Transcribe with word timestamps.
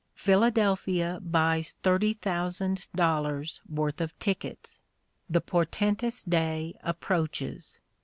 Philadelphia 0.15 1.19
buys 1.21 1.73
thirty 1.83 2.13
thousand 2.13 2.87
dollars 2.95 3.61
worth 3.69 4.01
of 4.01 4.17
tickets. 4.17 4.79
The 5.29 5.41
portentous 5.41 6.23
day 6.23 6.73
approaches. 6.83 7.77